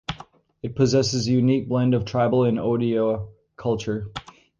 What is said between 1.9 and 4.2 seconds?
of tribal and odia culture.